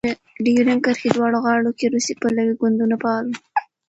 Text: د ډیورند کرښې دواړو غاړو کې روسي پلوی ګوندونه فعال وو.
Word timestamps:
د 0.03 0.03
ډیورند 0.45 0.81
کرښې 0.85 1.09
دواړو 1.13 1.37
غاړو 1.45 1.71
کې 1.77 1.85
روسي 1.93 2.13
پلوی 2.19 2.53
ګوندونه 2.61 2.95
فعال 3.01 3.25
وو. 3.27 3.37